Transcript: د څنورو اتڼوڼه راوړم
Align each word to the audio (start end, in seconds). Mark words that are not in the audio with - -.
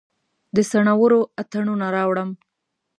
د 0.55 0.57
څنورو 0.69 1.19
اتڼوڼه 1.41 1.87
راوړم 1.95 2.29